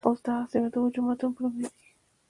[0.07, 1.89] اوس دغه سیمه د اوه جوماتونوپه نوم يادېږي.